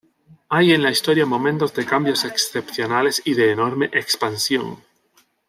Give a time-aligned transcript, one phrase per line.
[0.49, 4.81] Hay en la historia momentos de cambios excepcionales y de enorme expansión.